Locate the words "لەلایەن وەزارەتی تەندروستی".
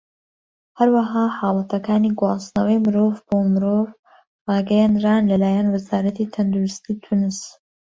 5.31-6.99